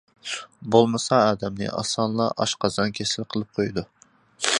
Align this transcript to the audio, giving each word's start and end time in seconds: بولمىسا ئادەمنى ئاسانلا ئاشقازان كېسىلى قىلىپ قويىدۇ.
بولمىسا 0.75 1.19
ئادەمنى 1.25 1.69
ئاسانلا 1.81 2.27
ئاشقازان 2.45 2.95
كېسىلى 3.01 3.27
قىلىپ 3.35 3.61
قويىدۇ. 3.61 3.85